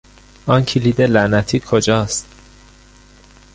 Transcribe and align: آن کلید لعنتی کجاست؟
آن 0.47 0.65
کلید 0.65 1.01
لعنتی 1.01 1.59
کجاست؟ 1.65 2.27